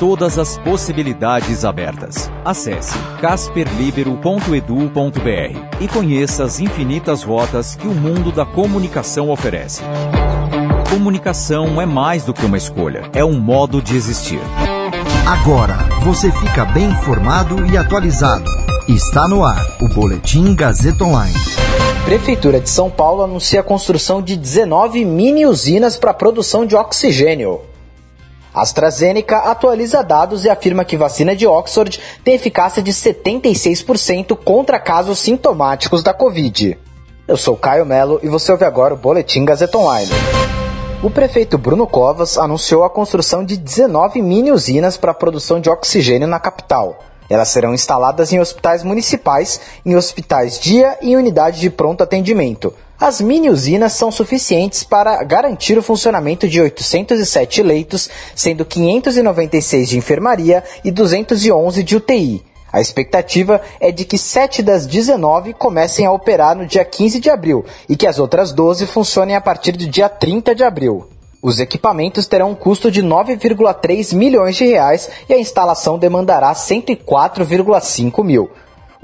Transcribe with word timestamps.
Todas 0.00 0.40
as 0.40 0.58
possibilidades 0.58 1.64
abertas. 1.64 2.28
Acesse 2.44 2.98
casperlibero.edu.br 3.20 5.80
e 5.80 5.88
conheça 5.88 6.44
as 6.44 6.58
infinitas 6.58 7.22
rotas 7.22 7.76
que 7.76 7.86
o 7.86 7.94
mundo 7.94 8.32
da 8.32 8.44
comunicação 8.44 9.30
oferece. 9.30 9.82
Comunicação 10.90 11.80
é 11.80 11.86
mais 11.86 12.24
do 12.24 12.34
que 12.34 12.44
uma 12.44 12.56
escolha, 12.56 13.08
é 13.12 13.24
um 13.24 13.38
modo 13.38 13.80
de 13.80 13.96
existir. 13.96 14.40
Agora 15.26 15.76
você 16.02 16.32
fica 16.32 16.64
bem 16.64 16.86
informado 16.86 17.64
e 17.66 17.78
atualizado. 17.78 18.50
Está 18.88 19.28
no 19.28 19.44
ar 19.44 19.64
o 19.80 19.88
Boletim 19.88 20.56
Gazeta 20.56 21.04
Online. 21.04 21.38
Prefeitura 22.04 22.60
de 22.60 22.68
São 22.68 22.90
Paulo 22.90 23.22
anuncia 23.22 23.60
a 23.60 23.64
construção 23.64 24.20
de 24.20 24.36
19 24.36 25.04
mini 25.04 25.46
usinas 25.46 25.96
para 25.96 26.12
produção 26.12 26.66
de 26.66 26.76
oxigênio. 26.76 27.60
AstraZeneca 28.54 29.38
atualiza 29.38 30.00
dados 30.00 30.44
e 30.44 30.48
afirma 30.48 30.84
que 30.84 30.96
vacina 30.96 31.34
de 31.34 31.44
Oxford 31.44 32.00
tem 32.22 32.34
eficácia 32.34 32.80
de 32.80 32.92
76% 32.92 34.36
contra 34.36 34.78
casos 34.78 35.18
sintomáticos 35.18 36.04
da 36.04 36.14
Covid. 36.14 36.78
Eu 37.26 37.36
sou 37.36 37.56
Caio 37.56 37.84
Melo 37.84 38.20
e 38.22 38.28
você 38.28 38.52
ouve 38.52 38.64
agora 38.64 38.94
o 38.94 38.96
Boletim 38.96 39.44
Gazeta 39.44 39.76
Online. 39.76 40.12
O 41.02 41.10
prefeito 41.10 41.58
Bruno 41.58 41.84
Covas 41.84 42.38
anunciou 42.38 42.84
a 42.84 42.90
construção 42.90 43.44
de 43.44 43.56
19 43.56 44.22
mini 44.22 44.52
usinas 44.52 44.96
para 44.96 45.10
a 45.10 45.14
produção 45.14 45.60
de 45.60 45.68
oxigênio 45.68 46.28
na 46.28 46.38
capital. 46.38 47.00
Elas 47.28 47.48
serão 47.48 47.74
instaladas 47.74 48.32
em 48.32 48.38
hospitais 48.38 48.84
municipais, 48.84 49.60
em 49.84 49.96
hospitais 49.96 50.60
dia 50.60 50.96
e 51.02 51.10
em 51.10 51.16
unidade 51.16 51.58
de 51.58 51.70
pronto 51.70 52.02
atendimento. 52.02 52.72
As 53.04 53.20
mini 53.20 53.50
usinas 53.50 53.92
são 53.92 54.10
suficientes 54.10 54.82
para 54.82 55.22
garantir 55.24 55.76
o 55.76 55.82
funcionamento 55.82 56.48
de 56.48 56.58
807 56.58 57.62
leitos, 57.62 58.08
sendo 58.34 58.64
596 58.64 59.90
de 59.90 59.98
enfermaria 59.98 60.64
e 60.82 60.90
211 60.90 61.82
de 61.82 61.96
UTI. 61.96 62.42
A 62.72 62.80
expectativa 62.80 63.60
é 63.78 63.92
de 63.92 64.06
que 64.06 64.16
7 64.16 64.62
das 64.62 64.86
19 64.86 65.52
comecem 65.52 66.06
a 66.06 66.12
operar 66.12 66.56
no 66.56 66.64
dia 66.64 66.82
15 66.82 67.20
de 67.20 67.28
abril 67.28 67.62
e 67.86 67.94
que 67.94 68.06
as 68.06 68.18
outras 68.18 68.52
12 68.52 68.86
funcionem 68.86 69.36
a 69.36 69.40
partir 69.42 69.72
do 69.72 69.86
dia 69.86 70.08
30 70.08 70.54
de 70.54 70.64
abril. 70.64 71.06
Os 71.42 71.60
equipamentos 71.60 72.26
terão 72.26 72.52
um 72.52 72.54
custo 72.54 72.90
de 72.90 73.02
9,3 73.02 74.14
milhões 74.16 74.56
de 74.56 74.64
reais 74.64 75.10
e 75.28 75.34
a 75.34 75.38
instalação 75.38 75.98
demandará 75.98 76.54
104,5 76.54 78.24
mil. 78.24 78.50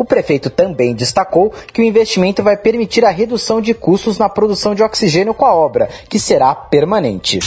O 0.00 0.04
prefeito 0.06 0.48
também 0.48 0.94
destacou 0.94 1.52
que 1.74 1.82
o 1.82 1.84
investimento 1.84 2.42
vai 2.42 2.56
permitir 2.56 3.04
a 3.04 3.10
redução 3.10 3.60
de 3.60 3.74
custos 3.74 4.16
na 4.16 4.30
produção 4.30 4.74
de 4.74 4.82
oxigênio 4.82 5.34
com 5.34 5.44
a 5.44 5.54
obra, 5.54 5.90
que 6.08 6.18
será 6.18 6.54
permanente. 6.54 7.38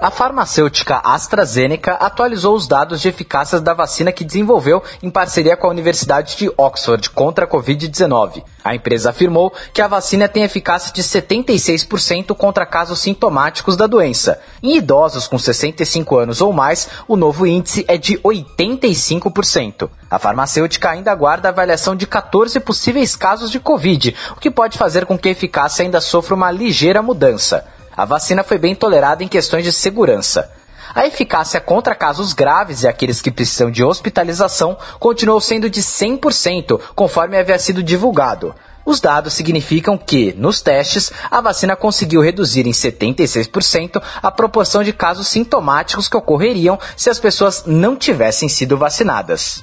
A 0.00 0.10
farmacêutica 0.10 0.96
AstraZeneca 1.04 1.92
atualizou 1.92 2.56
os 2.56 2.66
dados 2.66 3.02
de 3.02 3.08
eficácia 3.10 3.60
da 3.60 3.74
vacina 3.74 4.10
que 4.10 4.24
desenvolveu 4.24 4.82
em 5.02 5.10
parceria 5.10 5.58
com 5.58 5.66
a 5.66 5.70
Universidade 5.70 6.38
de 6.38 6.50
Oxford 6.56 7.10
contra 7.10 7.44
a 7.44 7.48
Covid-19. 7.48 8.42
A 8.64 8.74
empresa 8.74 9.10
afirmou 9.10 9.52
que 9.74 9.82
a 9.82 9.86
vacina 9.86 10.26
tem 10.26 10.42
eficácia 10.42 10.90
de 10.90 11.02
76% 11.02 12.34
contra 12.34 12.64
casos 12.64 12.98
sintomáticos 13.00 13.76
da 13.76 13.86
doença. 13.86 14.40
Em 14.62 14.78
idosos 14.78 15.28
com 15.28 15.38
65 15.38 16.16
anos 16.16 16.40
ou 16.40 16.50
mais, 16.50 16.88
o 17.06 17.14
novo 17.14 17.46
índice 17.46 17.84
é 17.86 17.98
de 17.98 18.16
85%. 18.20 19.90
A 20.10 20.18
farmacêutica 20.18 20.88
ainda 20.88 21.12
aguarda 21.12 21.48
a 21.48 21.50
avaliação 21.50 21.94
de 21.94 22.06
14 22.06 22.58
possíveis 22.60 23.14
casos 23.14 23.50
de 23.50 23.60
Covid, 23.60 24.16
o 24.34 24.40
que 24.40 24.50
pode 24.50 24.78
fazer 24.78 25.04
com 25.04 25.18
que 25.18 25.28
a 25.28 25.32
eficácia 25.32 25.82
ainda 25.82 26.00
sofra 26.00 26.34
uma 26.34 26.50
ligeira 26.50 27.02
mudança 27.02 27.66
a 27.96 28.04
vacina 28.04 28.42
foi 28.42 28.58
bem 28.58 28.74
tolerada 28.74 29.22
em 29.22 29.28
questões 29.28 29.64
de 29.64 29.72
segurança. 29.72 30.50
A 30.94 31.06
eficácia 31.06 31.60
contra 31.60 31.94
casos 31.94 32.32
graves 32.32 32.82
e 32.82 32.88
aqueles 32.88 33.20
que 33.20 33.30
precisam 33.30 33.70
de 33.70 33.84
hospitalização 33.84 34.76
continuou 34.98 35.40
sendo 35.40 35.70
de 35.70 35.80
100%, 35.80 36.80
conforme 36.94 37.38
havia 37.38 37.58
sido 37.58 37.82
divulgado. 37.82 38.54
Os 38.84 39.00
dados 39.00 39.34
significam 39.34 39.96
que, 39.96 40.32
nos 40.32 40.60
testes, 40.60 41.12
a 41.30 41.40
vacina 41.40 41.76
conseguiu 41.76 42.20
reduzir 42.20 42.66
em 42.66 42.72
76% 42.72 44.02
a 44.20 44.30
proporção 44.30 44.82
de 44.82 44.92
casos 44.92 45.28
sintomáticos 45.28 46.08
que 46.08 46.16
ocorreriam 46.16 46.78
se 46.96 47.08
as 47.08 47.18
pessoas 47.18 47.64
não 47.66 47.94
tivessem 47.94 48.48
sido 48.48 48.76
vacinadas. 48.76 49.62